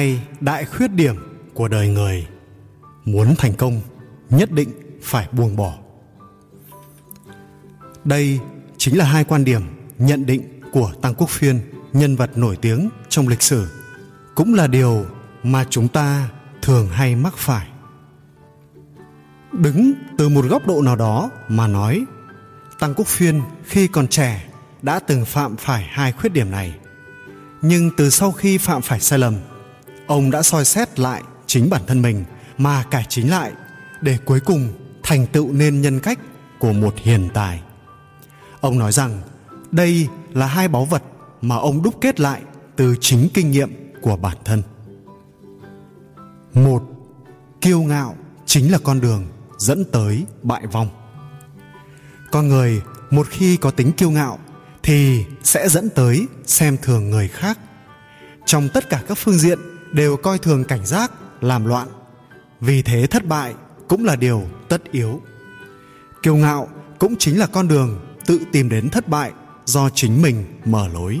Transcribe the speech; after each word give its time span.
hai 0.00 0.20
đại 0.40 0.64
khuyết 0.64 0.90
điểm 0.90 1.16
của 1.54 1.68
đời 1.68 1.88
người, 1.88 2.26
muốn 3.04 3.34
thành 3.38 3.54
công 3.54 3.80
nhất 4.30 4.52
định 4.52 4.68
phải 5.02 5.28
buông 5.32 5.56
bỏ. 5.56 5.74
Đây 8.04 8.40
chính 8.78 8.98
là 8.98 9.04
hai 9.04 9.24
quan 9.24 9.44
điểm 9.44 9.62
nhận 9.98 10.26
định 10.26 10.60
của 10.72 10.92
tăng 11.02 11.14
quốc 11.14 11.30
phiên, 11.30 11.60
nhân 11.92 12.16
vật 12.16 12.38
nổi 12.38 12.56
tiếng 12.56 12.88
trong 13.08 13.28
lịch 13.28 13.42
sử, 13.42 13.68
cũng 14.34 14.54
là 14.54 14.66
điều 14.66 15.06
mà 15.42 15.64
chúng 15.70 15.88
ta 15.88 16.28
thường 16.62 16.88
hay 16.88 17.16
mắc 17.16 17.34
phải. 17.36 17.68
Đứng 19.52 19.92
từ 20.18 20.28
một 20.28 20.44
góc 20.44 20.66
độ 20.66 20.82
nào 20.82 20.96
đó 20.96 21.30
mà 21.48 21.66
nói, 21.66 22.04
tăng 22.78 22.94
quốc 22.94 23.06
phiên 23.06 23.42
khi 23.64 23.86
còn 23.86 24.08
trẻ 24.08 24.48
đã 24.82 24.98
từng 24.98 25.24
phạm 25.24 25.56
phải 25.56 25.86
hai 25.90 26.12
khuyết 26.12 26.32
điểm 26.32 26.50
này. 26.50 26.74
Nhưng 27.62 27.90
từ 27.96 28.10
sau 28.10 28.32
khi 28.32 28.58
phạm 28.58 28.82
phải 28.82 29.00
sai 29.00 29.18
lầm 29.18 29.34
ông 30.10 30.30
đã 30.30 30.42
soi 30.42 30.64
xét 30.64 31.00
lại 31.00 31.22
chính 31.46 31.70
bản 31.70 31.82
thân 31.86 32.02
mình 32.02 32.24
mà 32.58 32.82
cải 32.90 33.04
chính 33.08 33.30
lại 33.30 33.52
để 34.00 34.18
cuối 34.24 34.40
cùng 34.40 34.72
thành 35.02 35.26
tựu 35.26 35.52
nên 35.52 35.80
nhân 35.80 36.00
cách 36.00 36.18
của 36.58 36.72
một 36.72 36.94
hiền 36.96 37.28
tài. 37.34 37.62
Ông 38.60 38.78
nói 38.78 38.92
rằng 38.92 39.20
đây 39.70 40.08
là 40.32 40.46
hai 40.46 40.68
báu 40.68 40.84
vật 40.84 41.02
mà 41.42 41.56
ông 41.56 41.82
đúc 41.82 41.94
kết 42.00 42.20
lại 42.20 42.42
từ 42.76 42.96
chính 43.00 43.28
kinh 43.34 43.50
nghiệm 43.50 43.92
của 44.00 44.16
bản 44.16 44.36
thân. 44.44 44.62
Một, 46.54 46.82
kiêu 47.60 47.82
ngạo 47.82 48.16
chính 48.46 48.72
là 48.72 48.78
con 48.78 49.00
đường 49.00 49.26
dẫn 49.58 49.84
tới 49.84 50.24
bại 50.42 50.66
vong. 50.66 50.88
Con 52.32 52.48
người 52.48 52.82
một 53.10 53.26
khi 53.30 53.56
có 53.56 53.70
tính 53.70 53.92
kiêu 53.92 54.10
ngạo 54.10 54.38
thì 54.82 55.24
sẽ 55.42 55.68
dẫn 55.68 55.90
tới 55.90 56.26
xem 56.46 56.76
thường 56.82 57.10
người 57.10 57.28
khác. 57.28 57.58
Trong 58.46 58.68
tất 58.74 58.88
cả 58.88 59.02
các 59.08 59.18
phương 59.18 59.38
diện 59.38 59.58
đều 59.92 60.16
coi 60.16 60.38
thường 60.38 60.64
cảnh 60.64 60.86
giác, 60.86 61.12
làm 61.40 61.66
loạn. 61.66 61.88
Vì 62.60 62.82
thế 62.82 63.06
thất 63.06 63.26
bại 63.26 63.54
cũng 63.88 64.04
là 64.04 64.16
điều 64.16 64.42
tất 64.68 64.82
yếu. 64.92 65.20
Kiêu 66.22 66.36
ngạo 66.36 66.68
cũng 66.98 67.16
chính 67.18 67.38
là 67.38 67.46
con 67.46 67.68
đường 67.68 68.00
tự 68.26 68.40
tìm 68.52 68.68
đến 68.68 68.88
thất 68.88 69.08
bại 69.08 69.32
do 69.64 69.90
chính 69.90 70.22
mình 70.22 70.44
mở 70.64 70.88
lối. 70.88 71.20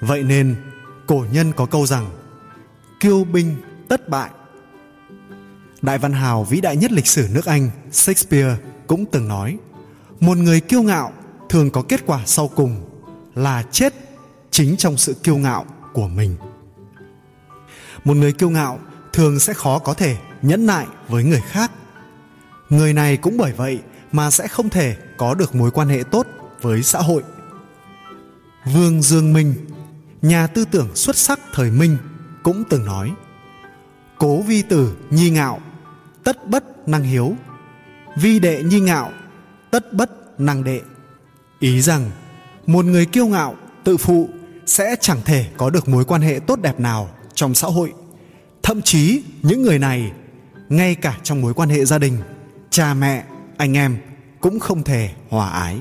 Vậy 0.00 0.22
nên, 0.22 0.56
cổ 1.06 1.24
nhân 1.32 1.52
có 1.56 1.66
câu 1.66 1.86
rằng, 1.86 2.10
kiêu 3.00 3.24
binh 3.24 3.56
tất 3.88 4.08
bại. 4.08 4.30
Đại 5.82 5.98
văn 5.98 6.12
hào 6.12 6.44
vĩ 6.44 6.60
đại 6.60 6.76
nhất 6.76 6.92
lịch 6.92 7.06
sử 7.06 7.28
nước 7.32 7.44
anh 7.44 7.70
shakespeare 7.92 8.56
cũng 8.86 9.04
từng 9.12 9.28
nói, 9.28 9.58
một 10.20 10.38
người 10.38 10.60
kiêu 10.60 10.82
ngạo 10.82 11.12
thường 11.48 11.70
có 11.70 11.82
kết 11.82 12.06
quả 12.06 12.22
sau 12.26 12.48
cùng 12.48 12.76
là 13.34 13.62
chết 13.70 13.94
chính 14.50 14.76
trong 14.76 14.96
sự 14.96 15.14
kiêu 15.14 15.36
ngạo 15.36 15.64
của 15.92 16.08
mình 16.08 16.36
một 18.04 18.16
người 18.16 18.32
kiêu 18.32 18.50
ngạo 18.50 18.78
thường 19.12 19.40
sẽ 19.40 19.54
khó 19.54 19.78
có 19.78 19.94
thể 19.94 20.16
nhẫn 20.42 20.66
nại 20.66 20.86
với 21.08 21.24
người 21.24 21.40
khác. 21.40 21.70
Người 22.68 22.92
này 22.92 23.16
cũng 23.16 23.36
bởi 23.36 23.52
vậy 23.52 23.80
mà 24.12 24.30
sẽ 24.30 24.48
không 24.48 24.68
thể 24.68 24.96
có 25.16 25.34
được 25.34 25.54
mối 25.54 25.70
quan 25.70 25.88
hệ 25.88 26.02
tốt 26.10 26.26
với 26.60 26.82
xã 26.82 26.98
hội. 26.98 27.22
Vương 28.64 29.02
dương 29.02 29.32
minh, 29.32 29.54
nhà 30.22 30.46
tư 30.46 30.64
tưởng 30.64 30.96
xuất 30.96 31.16
sắc 31.16 31.40
thời 31.52 31.70
minh, 31.70 31.96
cũng 32.42 32.64
từng 32.70 32.84
nói, 32.84 33.12
cố 34.18 34.42
vi 34.42 34.62
tử 34.62 34.96
nhi 35.10 35.30
ngạo, 35.30 35.60
tất 36.24 36.46
bất 36.46 36.88
năng 36.88 37.02
hiếu. 37.02 37.34
Vi 38.16 38.38
đệ 38.38 38.62
nhi 38.62 38.80
ngạo, 38.80 39.12
tất 39.70 39.92
bất 39.92 40.40
năng 40.40 40.64
đệ. 40.64 40.80
Ý 41.60 41.80
rằng, 41.80 42.10
một 42.66 42.84
người 42.84 43.06
kiêu 43.06 43.26
ngạo, 43.26 43.56
tự 43.84 43.96
phụ 43.96 44.28
sẽ 44.66 44.96
chẳng 45.00 45.20
thể 45.24 45.46
có 45.56 45.70
được 45.70 45.88
mối 45.88 46.04
quan 46.04 46.20
hệ 46.20 46.40
tốt 46.46 46.60
đẹp 46.62 46.80
nào 46.80 47.10
trong 47.40 47.54
xã 47.54 47.68
hội. 47.68 47.92
Thậm 48.62 48.82
chí 48.82 49.22
những 49.42 49.62
người 49.62 49.78
này, 49.78 50.12
ngay 50.68 50.94
cả 50.94 51.18
trong 51.22 51.40
mối 51.40 51.54
quan 51.54 51.68
hệ 51.68 51.84
gia 51.84 51.98
đình, 51.98 52.18
cha 52.70 52.94
mẹ, 52.94 53.24
anh 53.56 53.76
em 53.76 53.98
cũng 54.40 54.60
không 54.60 54.82
thể 54.82 55.10
hòa 55.28 55.50
ái. 55.50 55.80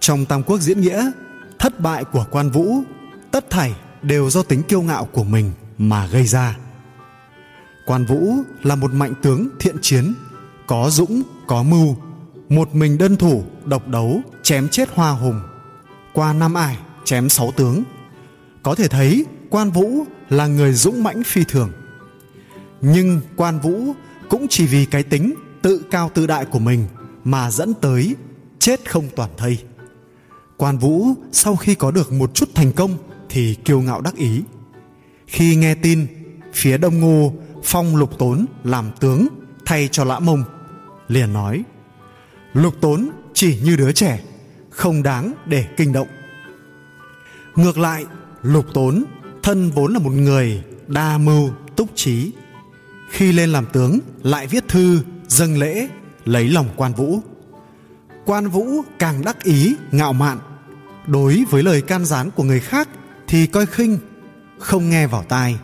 Trong 0.00 0.26
tam 0.26 0.42
quốc 0.42 0.60
diễn 0.60 0.80
nghĩa, 0.80 1.10
thất 1.58 1.80
bại 1.80 2.04
của 2.04 2.26
quan 2.30 2.50
vũ, 2.50 2.82
tất 3.30 3.50
thảy 3.50 3.74
đều 4.02 4.30
do 4.30 4.42
tính 4.42 4.62
kiêu 4.62 4.82
ngạo 4.82 5.04
của 5.04 5.24
mình 5.24 5.52
mà 5.78 6.06
gây 6.06 6.26
ra. 6.26 6.56
Quan 7.86 8.04
vũ 8.04 8.34
là 8.62 8.74
một 8.74 8.92
mạnh 8.92 9.12
tướng 9.22 9.48
thiện 9.60 9.76
chiến, 9.82 10.14
có 10.66 10.90
dũng, 10.90 11.22
có 11.46 11.62
mưu, 11.62 11.96
một 12.48 12.74
mình 12.74 12.98
đơn 12.98 13.16
thủ 13.16 13.44
độc 13.64 13.88
đấu, 13.88 14.20
chém 14.42 14.68
chết 14.68 14.88
hoa 14.94 15.10
hùng, 15.10 15.40
qua 16.12 16.32
năm 16.32 16.54
ải 16.54 16.76
chém 17.04 17.28
sáu 17.28 17.52
tướng. 17.56 17.82
Có 18.62 18.74
thể 18.74 18.88
thấy 18.88 19.24
quan 19.50 19.70
vũ 19.70 20.04
là 20.28 20.46
người 20.46 20.72
dũng 20.72 21.02
mãnh 21.02 21.22
phi 21.22 21.44
thường. 21.44 21.72
Nhưng 22.80 23.20
quan 23.36 23.60
vũ 23.60 23.94
cũng 24.28 24.46
chỉ 24.50 24.66
vì 24.66 24.86
cái 24.86 25.02
tính 25.02 25.34
tự 25.62 25.82
cao 25.90 26.10
tự 26.14 26.26
đại 26.26 26.44
của 26.44 26.58
mình 26.58 26.86
mà 27.24 27.50
dẫn 27.50 27.74
tới 27.74 28.16
chết 28.58 28.90
không 28.90 29.08
toàn 29.16 29.30
thây. 29.36 29.58
Quan 30.56 30.78
vũ 30.78 31.06
sau 31.32 31.56
khi 31.56 31.74
có 31.74 31.90
được 31.90 32.12
một 32.12 32.34
chút 32.34 32.48
thành 32.54 32.72
công 32.72 32.98
thì 33.28 33.54
kiêu 33.54 33.80
ngạo 33.80 34.00
đắc 34.00 34.16
ý. 34.16 34.42
Khi 35.26 35.56
nghe 35.56 35.74
tin 35.74 36.06
phía 36.52 36.78
đông 36.78 37.00
ngô 37.00 37.32
phong 37.64 37.96
lục 37.96 38.18
tốn 38.18 38.46
làm 38.64 38.90
tướng 39.00 39.26
thay 39.66 39.88
cho 39.92 40.04
lã 40.04 40.18
mông, 40.18 40.44
liền 41.08 41.32
nói, 41.32 41.64
lục 42.52 42.74
tốn 42.80 43.10
chỉ 43.34 43.60
như 43.64 43.76
đứa 43.76 43.92
trẻ, 43.92 44.22
không 44.70 45.02
đáng 45.02 45.32
để 45.46 45.66
kinh 45.76 45.92
động. 45.92 46.08
Ngược 47.56 47.78
lại, 47.78 48.04
lục 48.42 48.66
tốn 48.74 49.04
thân 49.46 49.70
vốn 49.70 49.92
là 49.92 49.98
một 49.98 50.10
người 50.10 50.62
đa 50.86 51.18
mưu, 51.18 51.50
túc 51.76 51.88
trí. 51.94 52.32
Khi 53.10 53.32
lên 53.32 53.50
làm 53.50 53.66
tướng, 53.72 53.98
lại 54.22 54.46
viết 54.46 54.68
thư, 54.68 55.00
dâng 55.28 55.58
lễ, 55.58 55.88
lấy 56.24 56.48
lòng 56.48 56.68
quan 56.76 56.92
vũ. 56.92 57.20
Quan 58.24 58.48
vũ 58.48 58.82
càng 58.98 59.24
đắc 59.24 59.44
ý, 59.44 59.74
ngạo 59.92 60.12
mạn. 60.12 60.38
Đối 61.06 61.44
với 61.50 61.62
lời 61.62 61.82
can 61.82 62.04
gián 62.04 62.30
của 62.30 62.42
người 62.42 62.60
khác 62.60 62.88
thì 63.28 63.46
coi 63.46 63.66
khinh, 63.66 63.98
không 64.58 64.90
nghe 64.90 65.06
vào 65.06 65.22
tai. 65.22 65.58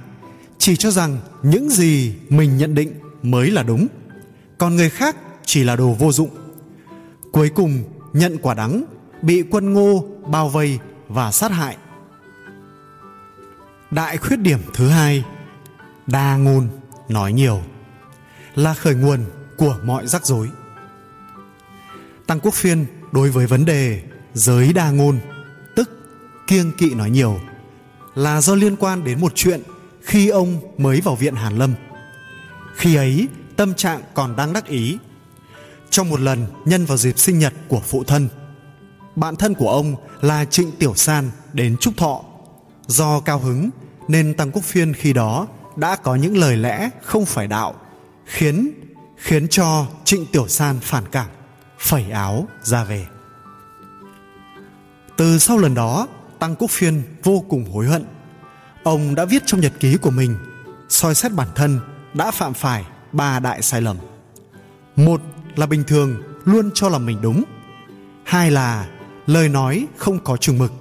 Chỉ 0.59 0.77
cho 0.77 0.91
rằng 0.91 1.19
những 1.43 1.71
gì 1.71 2.15
mình 2.29 2.57
nhận 2.57 2.75
định 2.75 2.93
mới 3.23 3.51
là 3.51 3.63
đúng. 3.63 3.87
Còn 4.59 4.77
người 4.77 4.91
khác 4.91 5.17
chỉ 5.45 5.65
là 5.65 5.77
đồ 5.77 5.97
vô 5.99 6.13
dụng. 6.13 6.31
Cuối 7.33 7.49
cùng, 7.49 7.83
nhận 8.13 8.39
quả 8.43 8.55
đắng, 8.55 8.85
bị 9.23 9.43
quân 9.51 9.73
ngô 9.73 10.05
bao 10.27 10.49
vây 10.49 10.79
và 11.09 11.33
sát 11.33 11.53
hại 11.53 11.77
đại 13.93 14.17
khuyết 14.17 14.37
điểm 14.37 14.59
thứ 14.75 14.89
hai, 14.89 15.25
đa 16.07 16.37
ngôn 16.37 16.69
nói 17.09 17.33
nhiều, 17.33 17.63
là 18.55 18.75
khởi 18.75 18.95
nguồn 18.95 19.21
của 19.57 19.77
mọi 19.85 20.07
rắc 20.07 20.27
rối. 20.27 20.51
Tăng 22.27 22.41
quốc 22.41 22.55
phiên 22.55 22.87
đối 23.13 23.31
với 23.31 23.47
vấn 23.47 23.65
đề 23.65 24.03
giới 24.35 24.73
đa 24.73 24.91
ngôn, 24.91 25.19
tức 25.77 25.91
kiêng 26.47 26.73
kỵ 26.73 26.95
nói 26.95 27.11
nhiều, 27.11 27.41
là 28.15 28.41
do 28.41 28.55
liên 28.55 28.77
quan 28.77 29.05
đến 29.05 29.21
một 29.21 29.33
chuyện 29.35 29.63
khi 30.03 30.29
ông 30.29 30.61
mới 30.79 31.01
vào 31.01 31.17
viện 31.17 31.35
hàn 31.35 31.59
lâm. 31.59 31.75
Khi 32.75 32.95
ấy, 32.95 33.29
tâm 33.57 33.75
trạng 33.75 34.03
còn 34.15 34.37
đang 34.37 34.53
đắc 34.53 34.67
ý. 34.67 34.99
Trong 35.91 36.11
một 36.11 36.21
lần 36.21 36.47
nhân 36.65 36.85
vào 36.85 36.99
dịp 36.99 37.19
sinh 37.19 37.39
nhật 37.39 37.55
của 37.69 37.81
phụ 37.81 38.05
thân, 38.05 38.29
bạn 39.17 39.37
thân 39.37 39.55
của 39.55 39.71
ông 39.71 39.97
là 40.21 40.45
trịnh 40.45 40.73
tiểu 40.73 40.95
san 40.95 41.31
đến 41.53 41.77
chúc 41.81 41.97
thọ 41.97 42.21
do 42.87 43.21
cao 43.21 43.39
hứng 43.39 43.71
nên 44.13 44.35
tăng 44.35 44.51
quốc 44.51 44.65
phiên 44.65 44.95
khi 44.95 45.13
đó 45.13 45.47
đã 45.77 45.97
có 45.97 46.15
những 46.15 46.37
lời 46.37 46.57
lẽ 46.57 46.91
không 47.03 47.27
phải 47.27 47.47
đạo, 47.47 47.75
khiến 48.25 48.71
khiến 49.17 49.49
cho 49.49 49.87
trịnh 50.05 50.27
tiểu 50.27 50.49
san 50.49 50.81
phản 50.81 51.05
cảm, 51.13 51.27
phẩy 51.79 52.11
áo 52.11 52.47
ra 52.63 52.85
về. 52.85 53.07
Từ 55.17 55.39
sau 55.39 55.59
lần 55.59 55.75
đó 55.75 56.09
tăng 56.39 56.57
quốc 56.57 56.71
phiên 56.71 57.03
vô 57.23 57.45
cùng 57.49 57.73
hối 57.73 57.87
hận. 57.87 58.05
Ông 58.83 59.15
đã 59.15 59.25
viết 59.25 59.43
trong 59.47 59.61
nhật 59.61 59.73
ký 59.81 59.97
của 59.97 60.11
mình, 60.11 60.37
soi 60.89 61.15
xét 61.15 61.33
bản 61.33 61.49
thân 61.55 61.81
đã 62.15 62.31
phạm 62.31 62.55
phải 62.55 62.85
ba 63.13 63.39
đại 63.39 63.63
sai 63.63 63.81
lầm. 63.81 63.97
Một 64.97 65.21
là 65.57 65.67
bình 65.67 65.85
thường 65.87 66.23
luôn 66.45 66.71
cho 66.75 66.89
là 66.89 66.99
mình 66.99 67.19
đúng. 67.23 67.45
Hai 68.25 68.51
là 68.51 68.89
lời 69.27 69.49
nói 69.49 69.87
không 69.97 70.19
có 70.25 70.37
chừng 70.37 70.59
mực, 70.59 70.73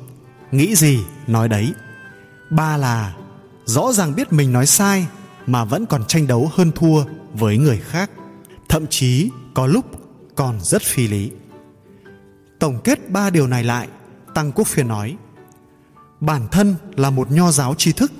nghĩ 0.52 0.76
gì 0.76 1.00
nói 1.28 1.50
đấy. 1.50 1.74
Ba 2.50 2.78
là 2.78 3.14
rõ 3.72 3.92
ràng 3.94 4.16
biết 4.16 4.34
mình 4.34 4.52
nói 4.52 4.66
sai 4.66 5.08
mà 5.48 5.66
vẫn 5.66 5.86
còn 5.86 6.06
tranh 6.08 6.28
đấu 6.28 6.52
hơn 6.54 6.72
thua 6.76 7.04
với 7.34 7.58
người 7.58 7.78
khác. 7.78 8.12
Thậm 8.70 8.88
chí 8.88 9.30
có 9.54 9.68
lúc 9.68 9.86
còn 10.36 10.60
rất 10.62 10.82
phi 10.82 11.08
lý. 11.08 11.32
Tổng 12.60 12.80
kết 12.84 13.10
ba 13.10 13.30
điều 13.30 13.48
này 13.48 13.64
lại, 13.64 13.88
tăng 14.34 14.52
quốc 14.52 14.68
phiên 14.68 14.88
nói, 14.88 15.18
bản 16.20 16.48
thân 16.52 16.76
là 16.96 17.10
một 17.10 17.32
nho 17.32 17.52
giáo 17.52 17.76
tri 17.78 17.92
thức 17.92 18.12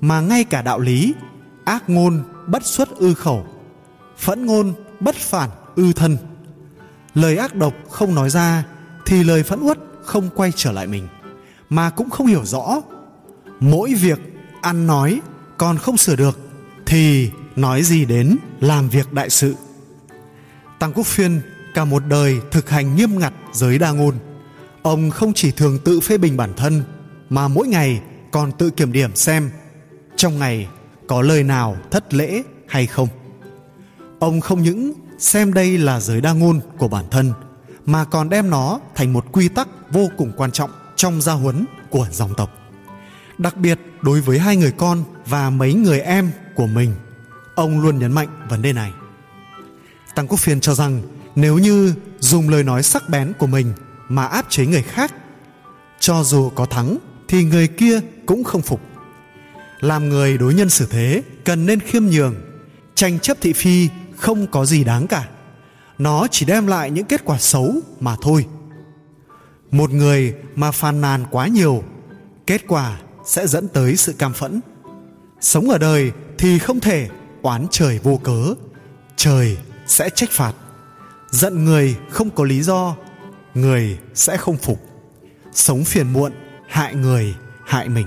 mà 0.00 0.20
ngay 0.20 0.44
cả 0.44 0.62
đạo 0.62 0.78
lý, 0.78 1.14
ác 1.64 1.90
ngôn 1.90 2.22
bất 2.46 2.66
xuất 2.66 2.96
ư 2.96 3.14
khẩu, 3.14 3.46
phẫn 4.18 4.46
ngôn 4.46 4.72
bất 5.00 5.14
phản 5.16 5.50
ư 5.76 5.92
thân. 5.92 6.16
Lời 7.14 7.36
ác 7.36 7.54
độc 7.54 7.74
không 7.90 8.14
nói 8.14 8.30
ra 8.30 8.64
thì 9.06 9.24
lời 9.24 9.42
phẫn 9.42 9.60
uất 9.60 9.78
không 10.04 10.30
quay 10.34 10.52
trở 10.56 10.72
lại 10.72 10.86
mình, 10.86 11.08
mà 11.70 11.90
cũng 11.90 12.10
không 12.10 12.26
hiểu 12.26 12.44
rõ. 12.44 12.80
Mỗi 13.60 13.94
việc 13.94 14.18
ăn 14.62 14.86
nói 14.86 15.20
còn 15.58 15.78
không 15.78 15.96
sửa 15.96 16.16
được, 16.16 16.38
thì 16.86 17.30
nói 17.56 17.82
gì 17.82 18.04
đến 18.04 18.36
làm 18.60 18.88
việc 18.88 19.12
đại 19.12 19.30
sự. 19.30 19.54
Tăng 20.78 20.92
quốc 20.92 21.06
phiên 21.06 21.40
cả 21.74 21.84
một 21.84 22.02
đời 22.08 22.40
thực 22.50 22.70
hành 22.70 22.96
nghiêm 22.96 23.18
ngặt 23.18 23.32
giới 23.52 23.78
đa 23.78 23.90
ngôn. 23.90 24.14
Ông 24.82 25.10
không 25.10 25.32
chỉ 25.32 25.50
thường 25.50 25.78
tự 25.84 26.00
phê 26.00 26.18
bình 26.18 26.36
bản 26.36 26.52
thân, 26.56 26.82
mà 27.30 27.48
mỗi 27.48 27.68
ngày 27.68 28.00
còn 28.30 28.52
tự 28.52 28.70
kiểm 28.70 28.92
điểm 28.92 29.14
xem 29.14 29.50
trong 30.16 30.38
ngày 30.38 30.68
có 31.06 31.22
lời 31.22 31.42
nào 31.42 31.76
thất 31.90 32.14
lễ 32.14 32.42
hay 32.66 32.86
không. 32.86 33.08
Ông 34.18 34.40
không 34.40 34.62
những 34.62 34.92
xem 35.18 35.52
đây 35.52 35.78
là 35.78 36.00
giới 36.00 36.20
đa 36.20 36.32
ngôn 36.32 36.60
của 36.78 36.88
bản 36.88 37.04
thân, 37.10 37.32
mà 37.86 38.04
còn 38.04 38.28
đem 38.28 38.50
nó 38.50 38.80
thành 38.94 39.12
một 39.12 39.24
quy 39.32 39.48
tắc 39.48 39.68
vô 39.90 40.08
cùng 40.16 40.32
quan 40.36 40.52
trọng 40.52 40.70
trong 40.96 41.20
gia 41.20 41.32
huấn 41.32 41.66
của 41.90 42.06
dòng 42.12 42.34
tộc 42.34 42.50
đặc 43.38 43.56
biệt 43.56 43.78
đối 44.02 44.20
với 44.20 44.38
hai 44.38 44.56
người 44.56 44.72
con 44.72 45.04
và 45.26 45.50
mấy 45.50 45.74
người 45.74 46.00
em 46.00 46.30
của 46.54 46.66
mình. 46.66 46.94
Ông 47.54 47.80
luôn 47.80 47.98
nhấn 47.98 48.12
mạnh 48.12 48.28
vấn 48.48 48.62
đề 48.62 48.72
này. 48.72 48.92
Tăng 50.14 50.26
quốc 50.28 50.40
phiên 50.40 50.60
cho 50.60 50.74
rằng 50.74 51.02
nếu 51.34 51.58
như 51.58 51.94
dùng 52.18 52.48
lời 52.48 52.64
nói 52.64 52.82
sắc 52.82 53.08
bén 53.08 53.32
của 53.38 53.46
mình 53.46 53.72
mà 54.08 54.26
áp 54.26 54.46
chế 54.48 54.66
người 54.66 54.82
khác, 54.82 55.14
cho 56.00 56.24
dù 56.24 56.50
có 56.50 56.66
thắng 56.66 56.98
thì 57.28 57.44
người 57.44 57.68
kia 57.68 58.00
cũng 58.26 58.44
không 58.44 58.62
phục. 58.62 58.80
Làm 59.80 60.08
người 60.08 60.38
đối 60.38 60.54
nhân 60.54 60.70
xử 60.70 60.86
thế 60.90 61.22
cần 61.44 61.66
nên 61.66 61.80
khiêm 61.80 62.06
nhường, 62.06 62.34
tranh 62.94 63.18
chấp 63.18 63.36
thị 63.40 63.52
phi 63.52 63.88
không 64.16 64.46
có 64.46 64.64
gì 64.64 64.84
đáng 64.84 65.06
cả. 65.06 65.28
Nó 65.98 66.26
chỉ 66.30 66.46
đem 66.46 66.66
lại 66.66 66.90
những 66.90 67.04
kết 67.04 67.24
quả 67.24 67.38
xấu 67.38 67.74
mà 68.00 68.16
thôi. 68.20 68.46
Một 69.70 69.90
người 69.90 70.34
mà 70.54 70.70
phàn 70.70 71.00
nàn 71.00 71.24
quá 71.30 71.46
nhiều, 71.46 71.82
kết 72.46 72.62
quả 72.68 72.98
sẽ 73.28 73.46
dẫn 73.46 73.68
tới 73.68 73.96
sự 73.96 74.12
cam 74.12 74.32
phẫn. 74.32 74.60
Sống 75.40 75.70
ở 75.70 75.78
đời 75.78 76.12
thì 76.38 76.58
không 76.58 76.80
thể 76.80 77.08
oán 77.42 77.66
trời 77.70 77.98
vô 78.02 78.20
cớ, 78.24 78.54
trời 79.16 79.56
sẽ 79.86 80.10
trách 80.14 80.30
phạt. 80.32 80.52
Giận 81.30 81.64
người 81.64 81.96
không 82.10 82.30
có 82.30 82.44
lý 82.44 82.62
do, 82.62 82.96
người 83.54 83.98
sẽ 84.14 84.36
không 84.36 84.56
phục. 84.56 84.80
Sống 85.52 85.84
phiền 85.84 86.12
muộn, 86.12 86.32
hại 86.68 86.94
người, 86.94 87.34
hại 87.66 87.88
mình. 87.88 88.06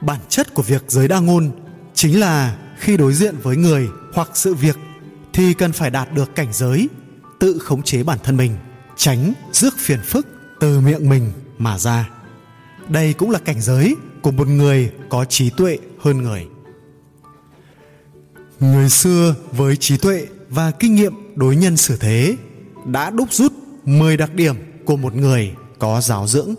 Bản 0.00 0.20
chất 0.28 0.54
của 0.54 0.62
việc 0.62 0.84
giới 0.88 1.08
đa 1.08 1.20
ngôn 1.20 1.50
chính 1.94 2.20
là 2.20 2.56
khi 2.78 2.96
đối 2.96 3.14
diện 3.14 3.36
với 3.42 3.56
người 3.56 3.88
hoặc 4.14 4.30
sự 4.34 4.54
việc 4.54 4.76
thì 5.32 5.54
cần 5.54 5.72
phải 5.72 5.90
đạt 5.90 6.12
được 6.12 6.34
cảnh 6.34 6.52
giới, 6.52 6.88
tự 7.38 7.58
khống 7.58 7.82
chế 7.82 8.02
bản 8.02 8.18
thân 8.24 8.36
mình, 8.36 8.56
tránh 8.96 9.32
rước 9.52 9.74
phiền 9.78 10.00
phức 10.04 10.26
từ 10.60 10.80
miệng 10.80 11.08
mình 11.08 11.32
mà 11.58 11.78
ra 11.78 12.15
đây 12.88 13.12
cũng 13.12 13.30
là 13.30 13.38
cảnh 13.38 13.60
giới 13.60 13.96
của 14.22 14.30
một 14.30 14.48
người 14.48 14.92
có 15.08 15.24
trí 15.24 15.50
tuệ 15.50 15.78
hơn 15.98 16.22
người 16.22 16.46
người 18.60 18.88
xưa 18.88 19.34
với 19.52 19.76
trí 19.76 19.96
tuệ 19.96 20.26
và 20.48 20.70
kinh 20.70 20.94
nghiệm 20.94 21.12
đối 21.34 21.56
nhân 21.56 21.76
xử 21.76 21.96
thế 21.96 22.36
đã 22.84 23.10
đúc 23.10 23.32
rút 23.32 23.52
10 23.84 24.16
đặc 24.16 24.34
điểm 24.34 24.56
của 24.84 24.96
một 24.96 25.14
người 25.14 25.52
có 25.78 26.00
giáo 26.00 26.26
dưỡng. 26.26 26.54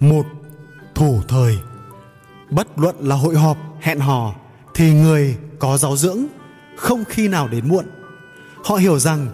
Một, 0.00 0.26
thủ 0.94 1.20
thời. 1.28 1.58
Bất 2.50 2.78
luận 2.78 2.96
là 3.00 3.16
hội 3.16 3.36
họp, 3.36 3.58
hẹn 3.80 4.00
hò 4.00 4.34
thì 4.74 4.92
người 4.92 5.36
có 5.58 5.78
giáo 5.78 5.96
dưỡng 5.96 6.24
không 6.76 7.04
khi 7.04 7.28
nào 7.28 7.48
đến 7.48 7.68
muộn. 7.68 7.84
Họ 8.64 8.76
hiểu 8.76 8.98
rằng 8.98 9.28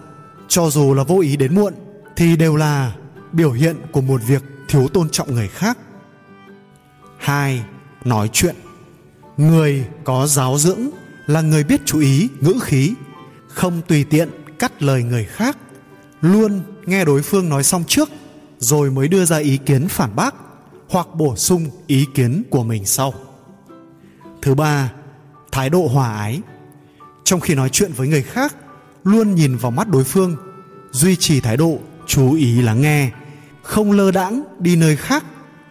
cho 0.47 0.69
dù 0.69 0.93
là 0.93 1.03
vô 1.03 1.19
ý 1.19 1.37
đến 1.37 1.55
muộn 1.55 1.73
thì 2.15 2.35
đều 2.35 2.55
là 2.55 2.95
biểu 3.31 3.51
hiện 3.51 3.75
của 3.91 4.01
một 4.01 4.21
việc 4.27 4.43
thiếu 4.67 4.87
tôn 4.87 5.09
trọng 5.09 5.33
người 5.35 5.47
khác. 5.47 5.77
Hai, 7.19 7.63
nói 8.05 8.29
chuyện. 8.33 8.55
Người 9.37 9.85
có 10.03 10.27
giáo 10.27 10.57
dưỡng 10.57 10.89
là 11.27 11.41
người 11.41 11.63
biết 11.63 11.81
chú 11.85 11.99
ý 11.99 12.29
ngữ 12.39 12.53
khí, 12.61 12.93
không 13.47 13.81
tùy 13.87 14.03
tiện 14.03 14.29
cắt 14.59 14.81
lời 14.81 15.03
người 15.03 15.25
khác, 15.25 15.57
luôn 16.21 16.61
nghe 16.85 17.05
đối 17.05 17.21
phương 17.21 17.49
nói 17.49 17.63
xong 17.63 17.83
trước 17.87 18.09
rồi 18.59 18.91
mới 18.91 19.07
đưa 19.07 19.25
ra 19.25 19.37
ý 19.37 19.57
kiến 19.57 19.87
phản 19.87 20.15
bác 20.15 20.35
hoặc 20.89 21.07
bổ 21.13 21.35
sung 21.35 21.69
ý 21.87 22.05
kiến 22.15 22.43
của 22.49 22.63
mình 22.63 22.85
sau. 22.85 23.13
Thứ 24.41 24.55
ba, 24.55 24.91
thái 25.51 25.69
độ 25.69 25.87
hòa 25.87 26.17
ái. 26.17 26.41
Trong 27.23 27.39
khi 27.39 27.55
nói 27.55 27.69
chuyện 27.69 27.91
với 27.95 28.07
người 28.07 28.23
khác, 28.23 28.55
luôn 29.03 29.35
nhìn 29.35 29.57
vào 29.57 29.71
mắt 29.71 29.87
đối 29.89 30.03
phương, 30.03 30.35
duy 30.91 31.15
trì 31.15 31.39
thái 31.39 31.57
độ 31.57 31.79
chú 32.07 32.33
ý 32.33 32.61
lắng 32.61 32.81
nghe, 32.81 33.11
không 33.63 33.91
lơ 33.91 34.11
đãng 34.11 34.43
đi 34.59 34.75
nơi 34.75 34.95
khác 34.95 35.23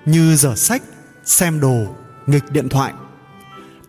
như 0.06 0.37
dở 0.37 0.55
sách, 0.56 0.83
xem 1.28 1.60
đồ, 1.60 1.86
nghịch 2.26 2.52
điện 2.52 2.69
thoại. 2.69 2.92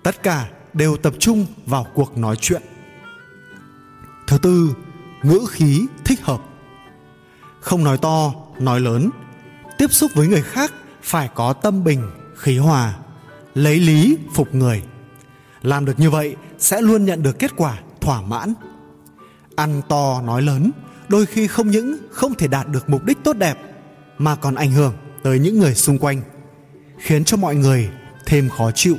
Tất 0.03 0.23
cả 0.23 0.49
đều 0.73 0.97
tập 0.97 1.13
trung 1.19 1.45
vào 1.65 1.87
cuộc 1.93 2.17
nói 2.17 2.35
chuyện. 2.41 2.61
Thứ 4.27 4.37
tư, 4.37 4.75
ngữ 5.23 5.39
khí 5.49 5.85
thích 6.05 6.21
hợp. 6.21 6.41
Không 7.59 7.83
nói 7.83 7.97
to, 7.97 8.33
nói 8.59 8.79
lớn. 8.79 9.09
Tiếp 9.77 9.91
xúc 9.91 10.11
với 10.15 10.27
người 10.27 10.41
khác 10.41 10.73
phải 11.01 11.29
có 11.35 11.53
tâm 11.53 11.83
bình, 11.83 12.11
khí 12.35 12.57
hòa, 12.57 12.93
lấy 13.55 13.79
lý 13.79 14.17
phục 14.33 14.55
người. 14.55 14.83
Làm 15.61 15.85
được 15.85 15.99
như 15.99 16.09
vậy 16.09 16.35
sẽ 16.57 16.81
luôn 16.81 17.05
nhận 17.05 17.23
được 17.23 17.39
kết 17.39 17.51
quả 17.55 17.79
thỏa 18.01 18.21
mãn. 18.21 18.53
Ăn 19.55 19.81
to 19.89 20.21
nói 20.21 20.41
lớn 20.41 20.71
đôi 21.07 21.25
khi 21.25 21.47
không 21.47 21.67
những 21.67 21.97
không 22.11 22.35
thể 22.35 22.47
đạt 22.47 22.67
được 22.67 22.89
mục 22.89 23.05
đích 23.05 23.17
tốt 23.23 23.33
đẹp 23.33 23.57
mà 24.17 24.35
còn 24.35 24.55
ảnh 24.55 24.71
hưởng 24.71 24.93
tới 25.23 25.39
những 25.39 25.59
người 25.59 25.75
xung 25.75 25.97
quanh, 25.97 26.21
khiến 26.99 27.23
cho 27.23 27.37
mọi 27.37 27.55
người 27.55 27.89
thêm 28.25 28.49
khó 28.49 28.71
chịu. 28.71 28.97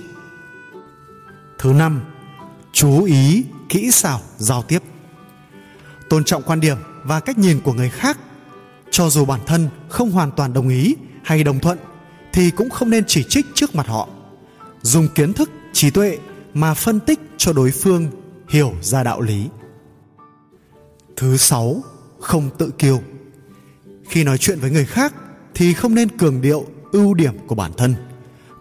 Thứ 1.59 1.73
năm, 1.73 2.01
chú 2.73 3.05
ý 3.05 3.45
kỹ 3.69 3.91
xảo 3.91 4.21
giao 4.39 4.63
tiếp. 4.63 4.83
Tôn 6.09 6.25
trọng 6.25 6.43
quan 6.43 6.61
điểm 6.61 6.77
và 7.05 7.21
cách 7.21 7.39
nhìn 7.39 7.61
của 7.61 7.73
người 7.73 7.91
khác, 7.91 8.19
cho 8.91 9.11
dù 9.11 9.25
bản 9.25 9.41
thân 9.47 9.69
không 9.89 10.11
hoàn 10.11 10.31
toàn 10.31 10.53
đồng 10.53 10.69
ý 10.69 10.97
hay 11.25 11.45
đồng 11.45 11.61
thuận 11.61 11.79
thì 12.33 12.51
cũng 12.51 12.71
không 12.71 12.91
nên 12.91 13.05
chỉ 13.07 13.25
trích 13.29 13.47
trước 13.55 13.75
mặt 13.75 13.87
họ. 13.87 14.09
Dùng 14.83 15.09
kiến 15.09 15.33
thức, 15.33 15.51
trí 15.73 15.91
tuệ 15.91 16.19
mà 16.55 16.75
phân 16.75 17.01
tích 17.01 17.21
cho 17.37 17.53
đối 17.53 17.71
phương 17.71 18.11
hiểu 18.49 18.75
ra 18.83 19.03
đạo 19.03 19.21
lý. 19.21 19.47
Thứ 21.17 21.37
sáu, 21.37 21.83
không 22.21 22.51
tự 22.59 22.71
kiêu. 22.79 23.03
Khi 24.09 24.25
nói 24.25 24.39
chuyện 24.39 24.59
với 24.61 24.71
người 24.71 24.87
khác 24.87 25.15
thì 25.55 25.75
không 25.75 25.95
nên 25.95 26.19
cường 26.19 26.41
điệu 26.41 26.67
ưu 26.93 27.15
điểm 27.15 27.35
của 27.47 27.55
bản 27.55 27.73
thân, 27.77 27.95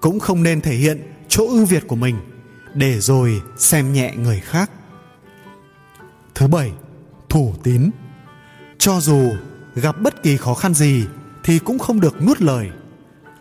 cũng 0.01 0.19
không 0.19 0.43
nên 0.43 0.61
thể 0.61 0.75
hiện 0.75 1.13
chỗ 1.27 1.47
ưu 1.47 1.65
việt 1.65 1.87
của 1.87 1.95
mình 1.95 2.15
để 2.73 2.99
rồi 2.99 3.41
xem 3.57 3.93
nhẹ 3.93 4.13
người 4.15 4.39
khác. 4.39 4.71
Thứ 6.35 6.47
bảy, 6.47 6.71
thủ 7.29 7.53
tín. 7.63 7.89
Cho 8.77 8.99
dù 8.99 9.31
gặp 9.75 10.01
bất 10.01 10.23
kỳ 10.23 10.37
khó 10.37 10.53
khăn 10.53 10.73
gì 10.73 11.05
thì 11.43 11.59
cũng 11.59 11.79
không 11.79 11.99
được 11.99 12.21
nuốt 12.21 12.41
lời. 12.41 12.69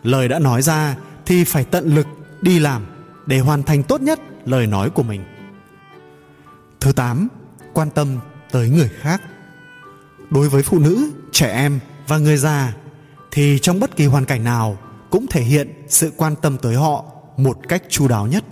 Lời 0.03 0.27
đã 0.27 0.39
nói 0.39 0.61
ra 0.61 0.95
thì 1.25 1.43
phải 1.43 1.65
tận 1.65 1.95
lực 1.95 2.07
đi 2.41 2.59
làm 2.59 2.85
để 3.25 3.39
hoàn 3.39 3.63
thành 3.63 3.83
tốt 3.83 4.01
nhất 4.01 4.19
lời 4.45 4.67
nói 4.67 4.89
của 4.89 5.03
mình. 5.03 5.23
Thứ 6.79 6.91
tám, 6.91 7.27
quan 7.73 7.89
tâm 7.89 8.19
tới 8.51 8.69
người 8.69 8.89
khác. 8.99 9.21
Đối 10.29 10.49
với 10.49 10.63
phụ 10.63 10.79
nữ, 10.79 11.11
trẻ 11.31 11.51
em 11.51 11.79
và 12.07 12.17
người 12.17 12.37
già 12.37 12.73
thì 13.31 13.59
trong 13.61 13.79
bất 13.79 13.95
kỳ 13.95 14.05
hoàn 14.05 14.25
cảnh 14.25 14.43
nào 14.43 14.77
cũng 15.09 15.25
thể 15.29 15.41
hiện 15.41 15.73
sự 15.87 16.11
quan 16.17 16.35
tâm 16.35 16.57
tới 16.57 16.75
họ 16.75 17.05
một 17.37 17.57
cách 17.67 17.83
chu 17.89 18.07
đáo 18.07 18.27
nhất. 18.27 18.43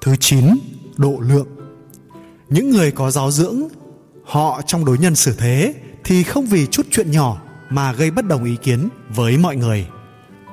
Thứ 0.00 0.16
chín, 0.20 0.58
độ 0.96 1.16
lượng. 1.20 1.46
Những 2.48 2.70
người 2.70 2.90
có 2.90 3.10
giáo 3.10 3.30
dưỡng, 3.30 3.62
họ 4.24 4.62
trong 4.66 4.84
đối 4.84 4.98
nhân 4.98 5.14
xử 5.14 5.34
thế 5.38 5.74
thì 6.04 6.22
không 6.22 6.46
vì 6.46 6.66
chút 6.66 6.86
chuyện 6.90 7.10
nhỏ 7.10 7.42
mà 7.70 7.92
gây 7.92 8.10
bất 8.10 8.24
đồng 8.24 8.44
ý 8.44 8.56
kiến 8.56 8.88
với 9.08 9.38
mọi 9.38 9.56
người. 9.56 9.88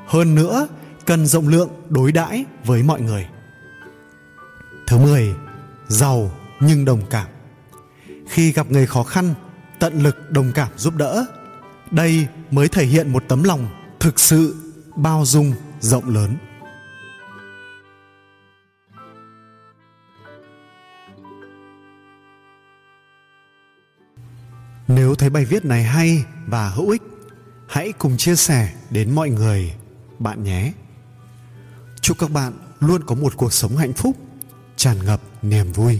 Hơn 0.07 0.35
nữa, 0.35 0.67
cần 1.05 1.25
rộng 1.25 1.47
lượng 1.47 1.69
đối 1.89 2.11
đãi 2.11 2.45
với 2.65 2.83
mọi 2.83 3.01
người. 3.01 3.27
Thứ 4.87 4.97
10. 4.97 5.35
Giàu 5.87 6.31
nhưng 6.59 6.85
đồng 6.85 7.01
cảm. 7.09 7.27
Khi 8.27 8.51
gặp 8.51 8.71
người 8.71 8.87
khó 8.87 9.03
khăn, 9.03 9.33
tận 9.79 10.03
lực 10.03 10.31
đồng 10.31 10.51
cảm 10.55 10.67
giúp 10.77 10.95
đỡ. 10.95 11.25
Đây 11.95 12.27
mới 12.51 12.67
thể 12.67 12.85
hiện 12.85 13.13
một 13.13 13.23
tấm 13.27 13.43
lòng 13.43 13.67
thực 13.99 14.19
sự 14.19 14.55
bao 14.95 15.25
dung 15.25 15.53
rộng 15.79 16.09
lớn. 16.09 16.37
Nếu 24.87 25.15
thấy 25.15 25.29
bài 25.29 25.45
viết 25.45 25.65
này 25.65 25.83
hay 25.83 26.25
và 26.47 26.69
hữu 26.69 26.89
ích, 26.89 27.01
hãy 27.67 27.91
cùng 27.91 28.17
chia 28.17 28.35
sẻ 28.35 28.73
đến 28.89 29.15
mọi 29.15 29.29
người 29.29 29.73
bạn 30.19 30.43
nhé. 30.43 30.73
Chúc 32.01 32.19
các 32.19 32.31
bạn 32.31 32.53
luôn 32.79 33.03
có 33.03 33.15
một 33.15 33.33
cuộc 33.37 33.53
sống 33.53 33.77
hạnh 33.77 33.93
phúc, 33.93 34.15
tràn 34.75 35.05
ngập 35.05 35.21
niềm 35.41 35.71
vui. 35.71 35.99